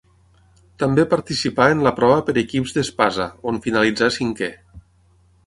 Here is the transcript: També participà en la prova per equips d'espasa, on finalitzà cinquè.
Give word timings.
També 0.83 1.03
participà 1.11 1.67
en 1.73 1.83
la 1.87 1.91
prova 1.99 2.23
per 2.31 2.35
equips 2.43 2.75
d'espasa, 2.79 3.29
on 3.53 3.61
finalitzà 3.67 4.11
cinquè. 4.19 4.51